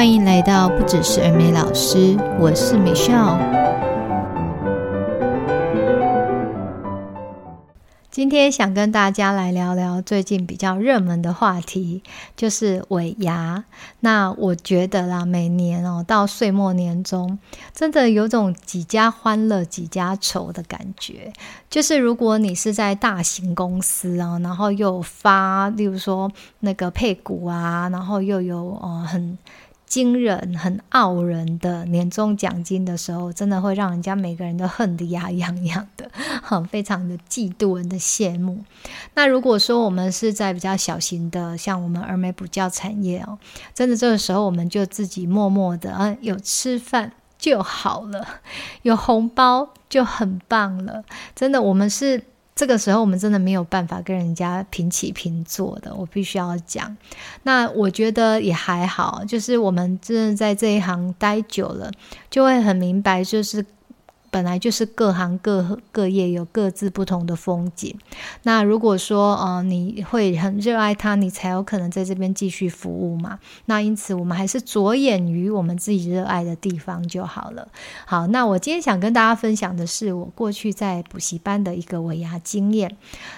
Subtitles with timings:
[0.00, 3.38] 欢迎来到不只是耳美老师，我是 Michelle。
[8.10, 12.02] 今天想跟大家来聊聊最近比较热门的话题，
[12.34, 13.62] 就是尾牙。
[14.00, 17.38] 那我觉得啦，每年哦到岁末年终，
[17.74, 21.30] 真的有种几家欢乐几家愁的感觉。
[21.68, 29.36] 就是如果你是在大型公司啊，然后又发，例如说那个配股啊，然后又有呃很。
[29.90, 36.08] 惊人、很傲人的年终奖金的时候，真的会让人家每个人都恨得牙痒痒的，
[36.44, 38.64] 很非常的嫉妒人的羡慕。
[39.14, 43.36] 那如果说我们是在比较小型的，像我们儿美补教产业哦，
[43.74, 48.24] 真的这个时候我们就自己默默的，嗯，有吃饭就好了，
[48.82, 51.02] 有红包就很棒了。
[51.34, 52.22] 真的，我们是。
[52.60, 56.94] 这个时候，我们真的没有办法跟人家平起平坐的，我必须要讲。
[57.44, 61.90] 那我觉得也还好，就是我们真的在这一行待久了，
[62.28, 63.64] 就会很明白，就是。
[64.30, 67.94] 本来就是各行各各业有各自不同的风景。
[68.44, 73.38] 那如果说呃你会很热爱它，你才有可能在这边继续服务嘛。
[73.66, 77.68] 那因此我们还是着眼于我们自己热爱的地方就好了。
[78.06, 82.96] 好，那我今天想跟大家分享的是我过去在补习班的一个尾牙经验。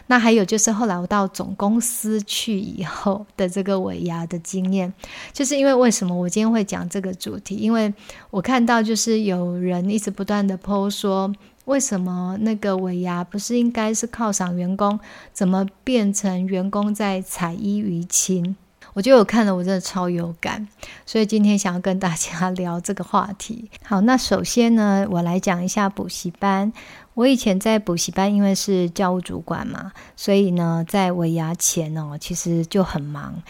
[0.08, 4.92] 那还有就是后来我到总公司去以后的这个尾牙的经验。
[5.32, 7.54] 就是因为为什么我今天会讲这个主题？
[7.56, 7.92] 因为
[8.32, 10.88] 我看到就是有人一直不断的 po。
[10.88, 11.30] 说
[11.66, 14.98] 为什么那个尾牙不是应该是犒赏员工，
[15.34, 18.56] 怎么变成员工在彩衣娱亲？
[18.94, 20.66] 我觉得我看了我真的超有感，
[21.04, 23.70] 所以今天想要跟大家 聊这个话题。
[23.84, 26.72] 好，那首先呢，我来讲一下补习班。
[27.12, 33.42] 我以前在补习班，因为是教务主管嘛，所以呢，在尾牙前哦，其实就很忙。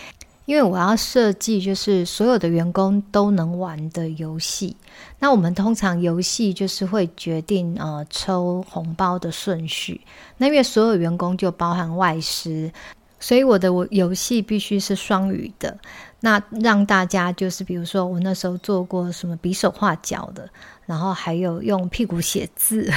[0.45, 4.77] 因为我要设计就是所有的员工都能玩的游戏，
[5.21, 10.01] 那我们通常游戏就是会决定呃抽红包的顺序。
[10.39, 12.73] 那因为所有员工就包含外师，
[13.21, 15.79] 所以我的游戏必须是双语的。
[16.21, 20.49] 那让大家就是比如说我那时候做过什么比手画脚的。
[20.93, 22.93] 然后还有用屁股写字，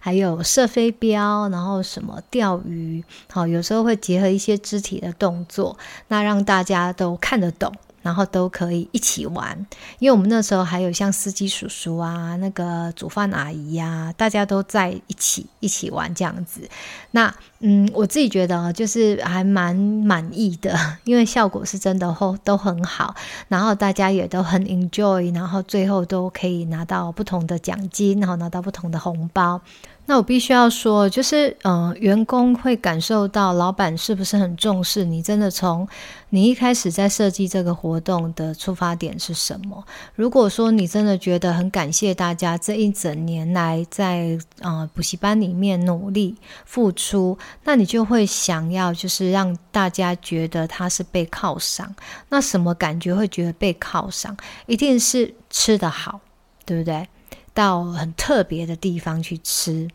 [0.00, 5.76] 还有射飞镖，然后什么钓鱼，好，有时候会结合一些肢体的动作，
[6.08, 7.70] 那让大家都看得懂。
[8.04, 9.56] 然后都可以一起玩，
[9.98, 16.68] 因为我们那时候还有像司机叔叔啊，那个煮饭阿姨呀、啊，大家都在一起一起玩这样子。
[17.12, 23.14] 那嗯，我自己觉得就是还蛮满意的， 因为效果是真的都都很好，
[23.48, 29.58] 然后大家也都很 enjoy，然后最后都可以拿到不同的奖金，然后拿到不同的红包。
[30.06, 35.22] 那我必须要说，就是，嗯、呃，员工会感受到老板是不是很重视你？
[35.22, 35.88] 真的从
[36.28, 39.82] 你一开始在设计这个活动的出发点是什么？
[40.14, 46.36] 如果说你真的觉得很感谢大家这一整年来在呃补习班里面努力
[46.66, 51.94] 付出，那你就会想要就是让大家觉得他是被犒赏。
[52.28, 54.36] 那什么感觉会觉得被犒赏？
[54.66, 56.20] 一定是吃得好，
[56.66, 57.08] 对不对？
[57.54, 59.88] 到很特别的地方去吃，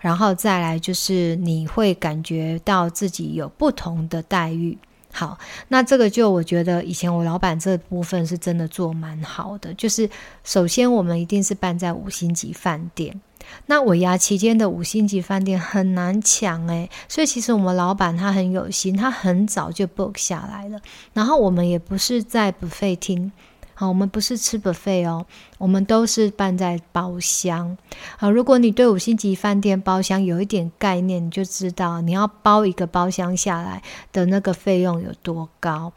[0.00, 4.78] 然后再来就是你会感觉到自己有不同的待遇。
[5.12, 9.74] 好，那这个就我觉得以前我老板这部分是真的做蛮好的。
[9.74, 10.08] 就是
[10.44, 13.20] 首先我们一定是办在五星级饭店，
[13.66, 20.78] 那尾牙期间的五星级饭店很难抢诶，所以其实我们老板他很有心，他很早就 book 下来了。
[21.12, 23.32] 然后我们也不是在 buffet 厅。
[23.80, 25.24] 好，我们不是吃不费哦，
[25.56, 27.78] 我们都是办在包厢。
[28.18, 33.82] 好，如果你对五星级饭店包厢有一点概念，你就知道你要包一个包厢下来
[34.12, 35.90] 的那个费用有多高。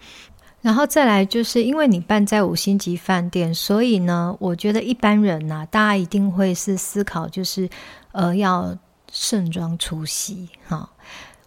[0.61, 7.69] 然后再来就是因为你办在五星级饭店，所以呢，我觉得一般人呐、啊，大家一定会是思考，就是
[8.13, 8.77] 呃，要
[9.11, 10.89] 盛装出席，哈。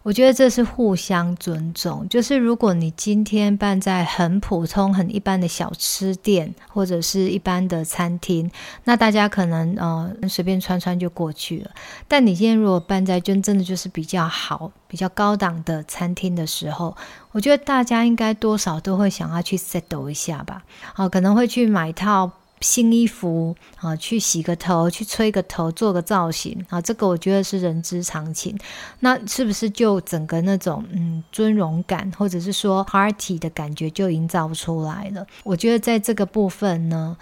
[0.07, 2.07] 我觉得这是互相尊重。
[2.07, 8.49] 就是如果你今天办在很普通、很一般的小吃店，或者是一般的餐厅，
[8.85, 11.71] 那大家可能呃随便穿穿就过去了。
[12.07, 16.95] 但你今天如果办在真真的就是比较好、比较高档的餐厅的时候，
[17.33, 20.63] 我觉得大家应该多少都会想要去 settle 一下吧。
[20.93, 22.31] 好，可能会去买套。
[22.61, 28.57] 新衣服啊，去洗个头，去吹个头，做个造型啊，这个我觉得是人之常情。
[29.01, 35.25] 那是不是就整个那种嗯尊荣感，或者是说 party 的感觉就营造出来了？
[35.43, 37.15] 我觉得在这个部分呢，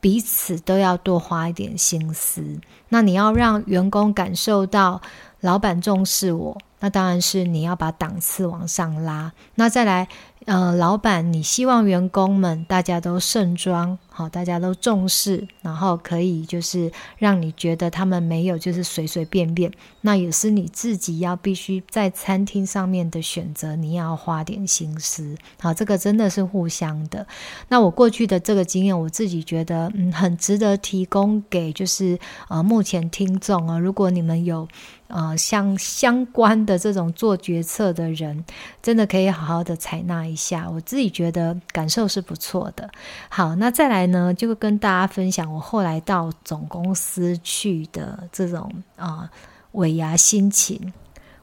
[0.00, 2.42] 彼此都要多花一点心思。
[2.88, 5.02] 那你要让员工感受到
[5.40, 9.32] 老板重视我，那当然是你要把档次往上拉。
[9.56, 10.08] 那再来，
[10.46, 19.72] 呃，老板，你希望员工们大家都盛装，好，大家都重视，然后可以就是让你觉得他们没有就是随随便便。
[20.00, 25.36] 那也是你自己要必须在餐厅上面的选择，你要花点心思。
[25.60, 27.26] 好，这个真的是互相的。
[27.68, 34.68] 那我过去的这个经验，我自己觉得嗯很值得提供给就是呃目前听众啊，如果你们有。
[35.08, 38.44] 呃，相相关的这种做决策的人，
[38.82, 40.68] 真的可以好好的采纳一下。
[40.70, 42.88] 我自己觉得感受是不错的。
[43.28, 49.30] 好，那再来呢，就跟大家分享我后来到总公司去的这种啊、
[49.72, 50.92] 尾牙心情。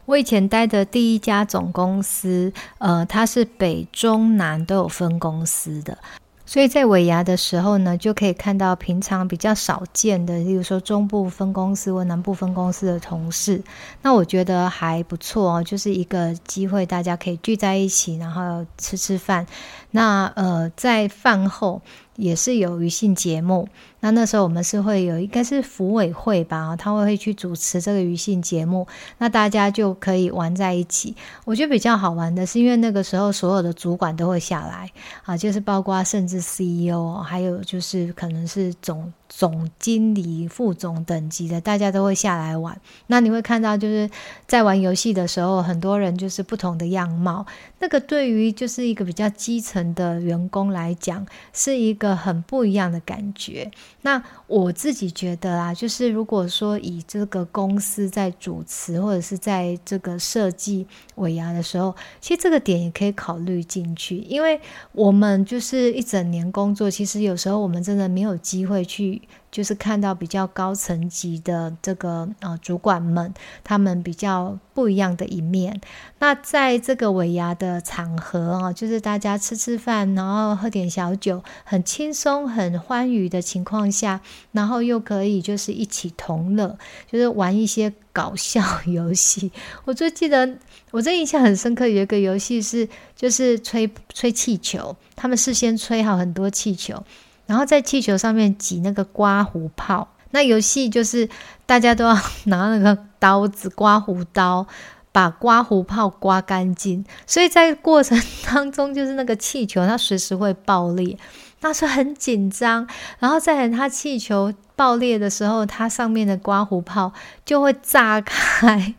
[0.06, 5.98] 我以前待的第一家总公司，呃，它是北中南都有分公司的。
[6.46, 13.64] 所以在尾牙的时候呢，就可以看到平常比较少见的，例如说中部分公司或南部分公司的同事。
[14.02, 19.46] 那我觉得还不错哦，就是一个机会，大家可以聚在一起，然后吃吃饭。
[19.92, 21.82] 那呃，在饭后
[22.16, 23.68] 也是有余兴节目。
[24.06, 28.86] 那那时候我们是会有，应该是福委会吧，他会会去主持这个余兴节目。
[29.18, 31.16] 那大家就可以玩在一起。
[31.44, 34.92] 我觉得比较好玩的是，因为那个时候所有的主管都会下来
[35.24, 39.12] 啊，就是包括甚至 CEO，还有就是可能是总。
[39.28, 42.80] 总经理、副总等级的，大家都会下来玩。
[43.08, 44.10] 那你会看到，就是
[44.48, 47.46] 在玩游戏的时候，很多人就是不同的样貌。
[47.80, 53.70] 那个对于就是一个比较基层的员工来讲，是一个很不一样的感觉。
[54.06, 60.86] 那我自己觉得啊，就是如果说以这个公司在主持或者是在这个设计
[61.16, 64.62] 尾牙的时候，其实这个点也可以考虑进去，因为
[64.92, 69.20] 我们就是一整年工作，其实有时候我们真的没有机会去。
[69.56, 75.80] 就是看到比较高层级的这个呃主管们，他们比较不一样的一面。
[76.20, 84.20] 那在这个尾牙的场合啊，就是大家吃吃饭，然后喝点小酒，很轻松、很欢愉的情况下，
[84.52, 86.78] 然后又可以就是一起同乐，
[87.10, 89.54] 就是玩一些搞笑游戏。
[89.86, 90.58] 我最记得，
[90.92, 97.02] 我这印象很深刻，有一个游戏是就是吹吹气球，他们事先吹好很多气球。
[97.46, 101.30] 然后在气球上面挤那个刮胡泡，那游戏就是
[101.66, 102.14] 大家都要
[102.46, 104.66] 拿那个刀子刮胡刀，
[105.12, 107.06] 把刮胡泡刮干净。
[107.26, 111.18] 所以在过程当中，就是那个气球它随时会爆裂，
[111.62, 112.88] 那时很紧张。
[113.20, 117.14] 然后在它气球爆裂的时候，它上面的刮胡泡
[117.46, 118.96] 就会炸开。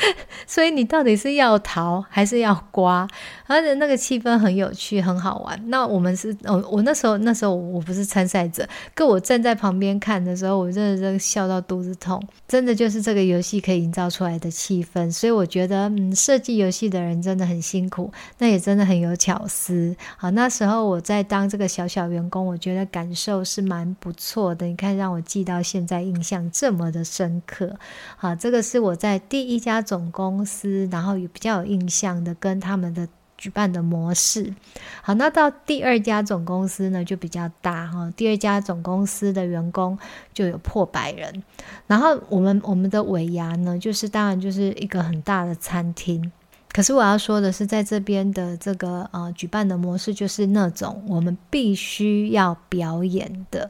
[0.46, 3.06] 所以你到底是要逃还是要刮？
[3.50, 5.60] 而且那个气氛很有趣，很好玩。
[5.66, 8.64] 那我们是，我我那时候那时候我不是参赛者，
[8.94, 12.22] 跟我站在旁边看的时候，我真的真的笑到肚子痛。
[12.46, 19.94] 真的就是这个游戏可以营造出来的气氛，所以我觉得，嗯，设计游戏的人真的很辛苦，那也真的很有巧思。
[20.16, 24.66] 好，那时候我在当这个小小员工，我觉得感受是蛮不错的。
[24.66, 27.76] 你看，让我记到现在，印象这么的深刻。
[28.16, 29.80] 好，这个是我在第一家。
[29.80, 33.08] 总公司，然后也比较有印象的，跟他们的
[33.40, 34.54] 举办的模式。
[35.00, 38.12] 好，那到第二家总公司呢，就比较大哈。
[38.14, 39.98] 第二家总公司的员工
[40.34, 41.42] 就有破百人，
[41.86, 46.30] 然后我们我们的尾牙呢，就是当然就是一个很大的餐厅。
[46.72, 53.68] 可是我要说的是，在这边的这个呃举办的模式，就是那种我们必须要表演的。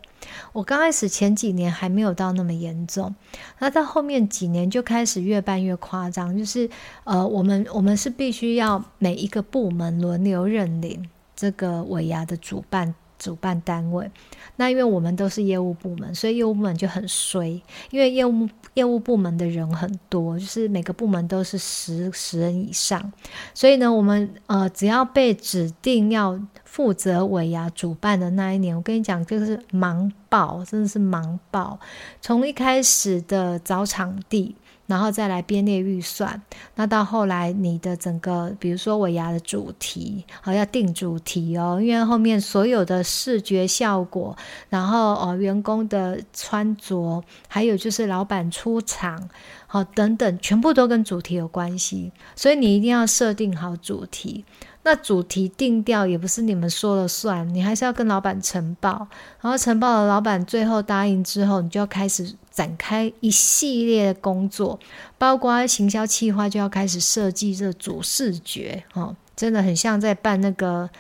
[0.52, 3.14] 我刚开始前几年还没有到那么严重，
[3.58, 6.68] 那到后面几年就开始越办越夸张，就是
[7.04, 12.94] 呃我们我们是必须要每一个部门轮流认领这个尾牙的主办。
[13.20, 14.10] 主办单位，
[14.56, 17.46] 那因为我们都是业务部门，所以业务部门就很衰。
[17.90, 23.12] 因为业务业务部门的人很多，就是每个部门都是十十人以上，
[23.54, 31.78] 所以呢，我们呃只要被指定要负责尾牙主办的那一年，我跟你讲，就是忙爆，真的是忙爆。
[32.22, 34.56] 从一开始的找场地。
[34.90, 36.42] 然后再来编列预算，
[36.74, 44.36] 那到后来你的整个，比如说尾牙的主题，好要定主题哦，因为后面所有的视觉效果，
[44.68, 49.28] 然后哦员工的穿着，还有就是老板出场，
[49.68, 54.44] 好等等，全部都跟主题有关系，所以你一定要设定好主题。
[54.82, 59.06] 那主题定调也不是你们说了算，你还是要跟老板呈报，
[59.40, 62.34] 然后呈报了老板最后答应之后，你就要开始。
[62.50, 64.78] 展开一系列的工作，
[65.16, 70.90] 包括行销企划就要开始设计这主视觉，哦，真的很像在办那个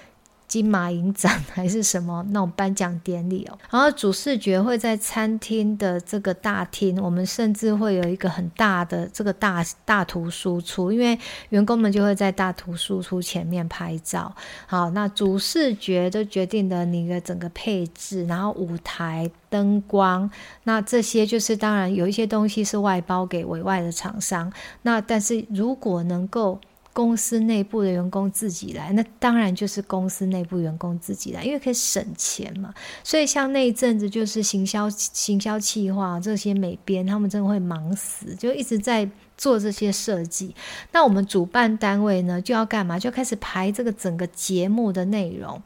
[0.50, 3.56] 金马影展还是什么那种颁奖典礼哦。
[3.70, 11.16] 然后主视觉会在餐厅的这个大厅，我们甚至会有一个很大的这个大大图输出，因为
[11.50, 14.34] 员工们就会在大图输出前面拍照。
[14.66, 20.28] 好，那主视觉就决定了你的整个配置，然后舞台灯光，
[20.64, 24.52] 那这些就是当然有一些东西是外包给委外的厂商。
[24.82, 26.60] 那但是如果能够
[26.92, 32.74] 公司内部的员工自己来，那当然就是公司内部员工自己来，因为可以省钱嘛。
[33.04, 39.08] 所以像那一阵子，就是行销、行销企划这些美编，他们真的会忙死，就一直在。
[39.40, 40.54] 做这些设计，
[40.92, 42.98] 那我们主办单位呢，就要干嘛？
[42.98, 45.62] 就开始排这个整个节目的内容。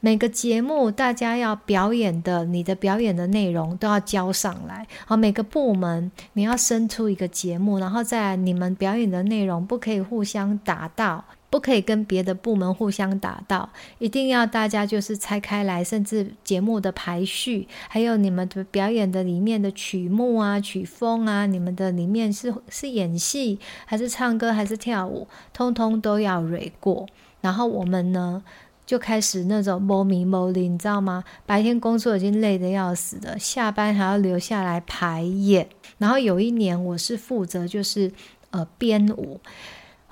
[0.00, 4.86] 每个节目大家要表演的，你的表演的内容都要交上来。
[5.04, 11.22] 好，每个部门你要生出一个节目，然后在你们表演的内容不可以互相打到。
[11.50, 27.06] 不可以跟别的部门互相打到，一定要大家就是拆开来，甚至节目的排序，还有你们的表演的里面的曲目啊、曲风啊，你们的里面是是演戏还是唱歌还是跳舞，通通都要蕊过。
[27.40, 28.42] 然后我们呢
[28.84, 31.24] 就开始那种摸迷摸，你知道吗？
[31.46, 35.68] 白天工作已经累得要死的，下班还要留下来排演。
[35.96, 38.12] 然后有一年我是负责就是
[38.50, 39.40] 呃编舞。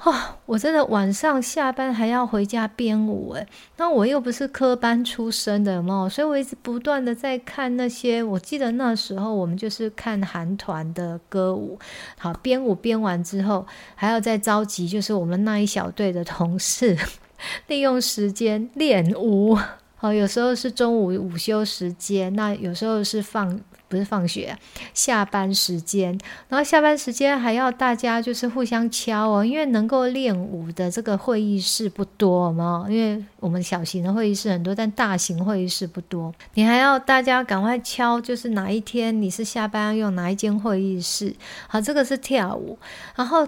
[0.05, 0.37] 哇、哦！
[0.45, 3.47] 我真的晚上下班还要回家编舞诶，
[3.79, 6.07] 那我又不是科班出身的，嘛？
[6.09, 8.23] 所以我一直不断的在看那些。
[8.23, 11.79] 我记得那时候我们就是看韩团的歌舞，
[12.19, 16.97] 好，编舞编完之后，还要再召集就是我们那一小队的同事，
[17.67, 19.59] 利用时间练舞。
[19.97, 23.59] 好，有时候是中午午休时间，那有时候是放。
[23.89, 24.57] 不是放学，
[24.93, 41.35] 下班时间，然后下班时间还要大家就是互相敲哦，因为能够练舞的这个会议室不多嘛，因为我们小型的会议室很多，但大型会议室不多，你还要大家赶快敲，就是哪一天你是下班用哪一间会议室，
[41.69, 42.79] 好，这个是跳舞，
[43.15, 43.47] 然后。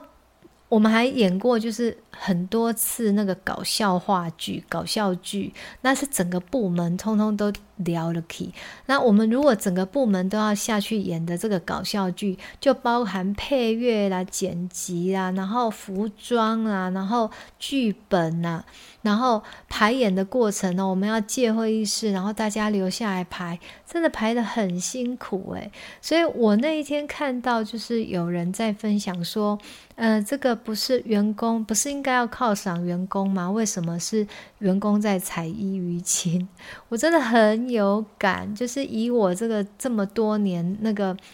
[0.71, 8.53] 我们还演过，就是很多次那个搞笑话剧、搞笑剧，那是整个部门通通都聊了起。
[8.87, 18.65] 那我们如果整个部门都要下去演的这个搞笑剧，就包含配乐啦、剪辑啦，然后服装啦，然后剧本呐。
[19.01, 25.71] 然后排演的过程呢，我们要借会议室，然后大家留下来排，真的排得很辛苦诶。
[26.03, 29.57] 所以我那一天看到，就是有人在分享说，
[29.95, 33.51] 呃，这个不是员工，不是应该要犒赏员工吗？
[33.51, 34.27] 为什么是
[34.59, 36.49] 员工在采衣娱亲？
[36.89, 41.17] 我真的很有感，就是以我这个这么多年那个。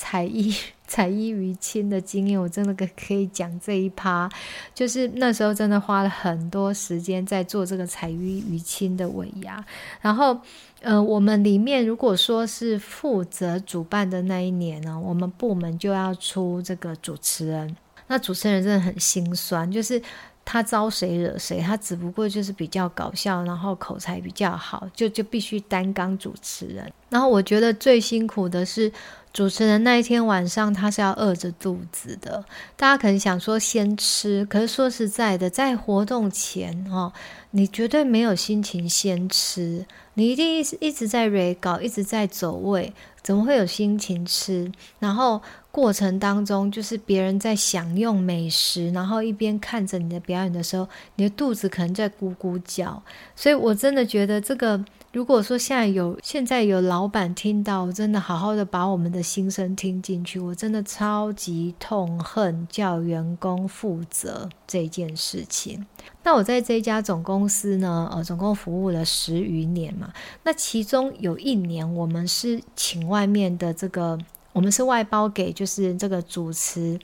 [0.00, 0.50] 采衣
[0.86, 4.26] 采衣娱亲的经验，我真的可可以讲这一趴，
[4.74, 9.62] 就是那时候真的花了很多时间在做这个采衣娱亲的尾牙。
[10.00, 10.40] 然后，
[10.80, 17.76] 呃，我们里面如果说是负责主办的那一年呢，我们部门就要出这个主持人。
[18.10, 20.02] 那主持人真的很心酸，就是
[20.44, 26.92] 他招谁惹谁，他只不过就是比较搞笑，然后口才比较好，就就必须担纲主持人。
[27.08, 28.92] 然后我觉得最辛苦的是。
[29.32, 32.44] 主持人那一天晚上，他是要饿着肚子的。
[32.76, 37.12] 大家可能想说先吃，可是说实在的，在活动前哦，
[37.52, 42.92] 你绝对没有心情先吃，你一定一直一直在 re 稿，一直在走位，
[43.22, 44.70] 怎么会有心情吃？
[44.98, 45.40] 然后
[45.70, 53.02] 过程当中，就是别人在享用美食，然后一边看着你的表演的时候，你的肚子可能在咕咕叫。
[53.34, 54.84] 所以我真的觉得这个。
[55.12, 65.84] 如果说现在有现在有老板听到，真的好好的把我们的心声听进去，我真的超级痛恨叫员工负责这件事情。
[66.22, 70.12] 那我在这家总公司呢，呃，总共服务了十余年嘛。
[70.44, 74.16] 那其中有一年，我们是请外面的这个，
[74.52, 76.96] 我们是外包给就是这个主持。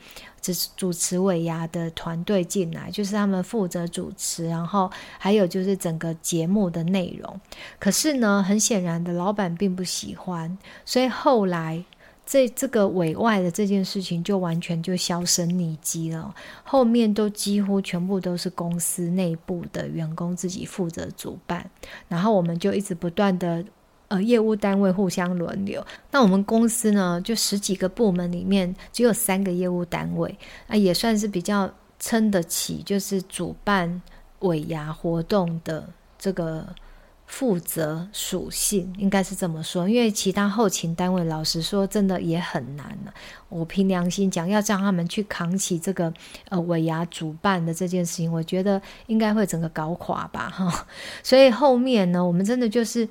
[0.76, 7.40] 主持尾牙的团队进来，就是他们负责主持，然后还有就是整个节目的内容。
[7.80, 11.84] 可是呢，很显然的，老板并不喜欢，所以后来
[12.26, 16.34] 这这个委外的这件事情就完全就销声匿迹了。
[16.64, 21.70] 后面都几乎全部都是公司内部的员工自己负责主办，
[22.08, 23.64] 然后我们就一直不断的。
[24.08, 25.84] 呃，业务单位互相轮流。
[26.12, 30.32] 那我们公司呢，就十几个部门里面，只有三个业务单位，
[30.68, 31.68] 啊，也算是比较
[31.98, 34.00] 撑得起，就是主办
[34.42, 36.64] 尾牙活动的这个
[37.26, 43.12] 负责属性，应该是这么说，因为其他后勤单位，老实说，真的也很难了。
[43.48, 46.12] 我凭良心讲，要让他们去扛起这个
[46.48, 50.86] 呃尾牙主办的这件事情，我觉得应该会整个搞垮吧，哈。
[51.22, 53.08] 所以后面呢，我们真的就是。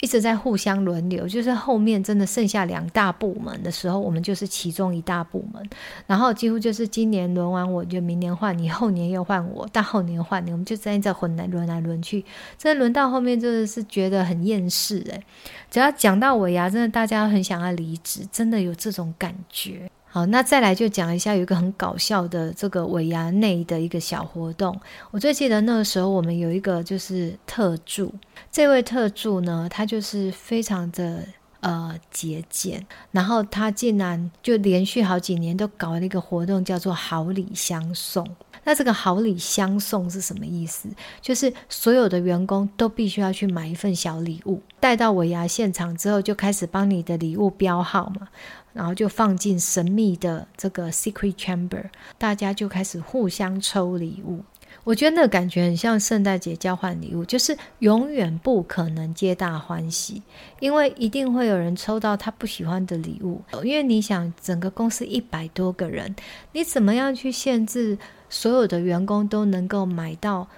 [0.00, 5.62] 一直在互相轮流，就是后面真的剩下两大部门的时候，我们就是其中一大部门，
[6.06, 12.24] 然后几乎就是今年轮完我就明年换你，后年又换我，大后年换你，我们就这样在混来轮来轮去，
[12.56, 15.22] 真的轮到后面真的是觉得很厌世诶，
[15.70, 19.90] 只要讲到尾牙，真的大家很想要离职，真的有这种感觉。
[20.12, 24.76] 好，那再来就讲一下有一个很搞笑的这个尾牙内的一个小活动。
[25.12, 28.12] 我最记得那个时候，我们有一个就是特助，
[28.50, 31.24] 这位特助呢，他就是非常的
[31.60, 38.28] 呃节俭，然后他竟然就连续好几年都搞了一个活动，叫做好礼相送。
[38.62, 40.88] 那这个好礼相送是什么意思？
[41.22, 48.28] 就是所有的员工都必须要去买一份小礼物，带到尾牙现场之后，就开始帮你的礼物标号嘛。
[48.72, 51.84] 然后就放进神秘的这个 secret chamber，
[52.16, 54.40] 大家就开始互相抽礼物。
[54.84, 60.22] 我觉得那感觉很像圣诞节交换礼物，就是永远不可能皆大欢喜，
[60.60, 63.42] 因为一定会有人抽到他不喜欢的礼物。
[63.62, 66.14] 因为你想，整个公司一百多个人，
[66.52, 67.98] 你怎么样去限制
[68.30, 70.48] 所有的员工都能够买到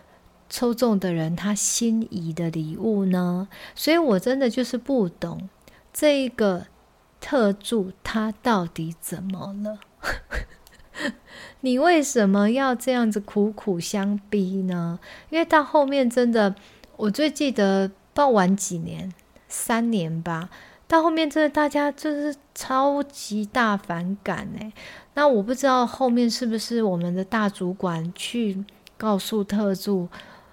[0.48, 3.48] 抽中的人他心仪的礼物呢？
[3.74, 5.48] 所以我真的就是不懂
[5.92, 6.66] 这个。
[7.22, 9.78] 特助他到底怎么了？
[11.60, 14.98] 你为什么要这样子苦苦相逼呢？
[15.30, 16.54] 因为到后面真的，
[16.96, 19.10] 我最记得报完几年，
[19.48, 20.50] 三年吧。
[20.86, 24.70] 到后面真的大家就是超级大反感哎。
[25.14, 28.62] 那我不知道后面是不是我们的大主管去
[28.98, 30.08] 告诉特助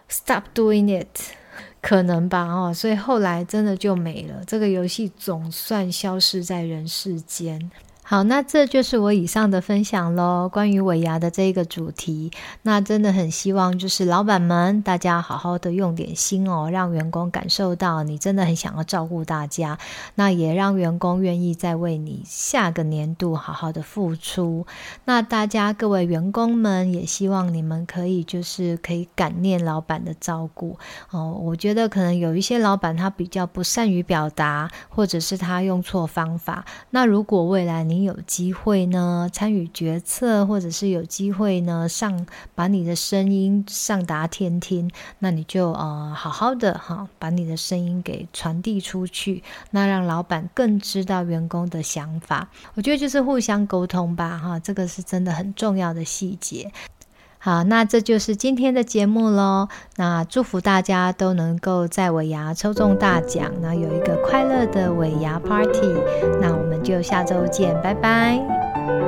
[0.08, 1.34] stop doing it。
[1.82, 7.72] 可能吧，哦，所以后来真的就没了，这个游戏总算消失在人世间。
[8.10, 12.32] 好，那这就是我以上的分享喽，关于尾牙的这一个主题。
[12.63, 19.78] 那真的很希望就是老板们，大家好好的用点心哦，让员工感受到你真的很想要照顾大家。
[20.16, 24.66] 那也让员工愿意再为你下个年度好好的付出。
[25.06, 30.80] 那大家各位员工们，也希望你们可以就是可以感念老板的照顾
[31.12, 31.39] 哦。
[31.44, 36.65] 我觉得可能有一些老板他比较不善于表达，或者是他用错方法。
[36.89, 52.50] 那如果未来你有机会呢，参与决策，或者是有机会呢，上把你的声音上达天听，那你就呃好好的哈，把你的声音给传递出去，那让老板更知道员工的想法。
[52.76, 56.72] 我觉得就是互相沟通吧，哈，这个是真的很重要的细节。
[57.41, 59.69] 好，那这就是今天的节目喽。
[59.95, 65.93] 那祝福大家都能够在尾牙抽中大奖，那有一个快乐的尾牙 party。
[66.41, 68.99] 那我们就下周见，拜拜。